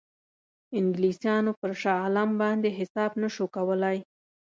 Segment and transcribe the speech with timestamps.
[0.79, 3.97] انګلیسانو پر شاه عالم باندې حساب نه شو کولای.